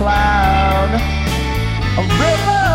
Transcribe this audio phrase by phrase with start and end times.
[0.00, 0.92] cloud.
[1.98, 2.69] A river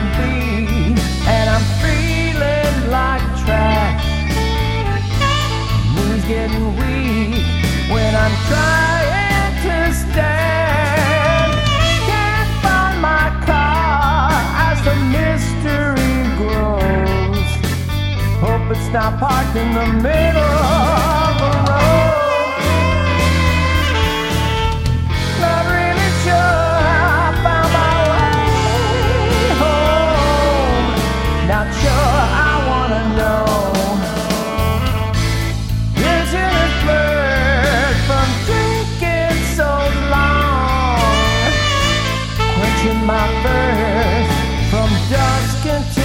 [0.00, 0.96] I'm free
[1.28, 4.02] and I'm feeling like trash.
[5.94, 7.44] Knees getting weak
[7.92, 11.52] when I'm trying to stand.
[12.08, 14.30] Can't find my car
[14.68, 17.48] as the mystery grows.
[18.40, 21.19] Hope it's not parked in the middle
[43.42, 44.34] thirst
[44.70, 45.99] from dusk until